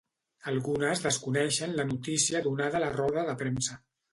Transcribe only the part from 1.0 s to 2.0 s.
desconeixen la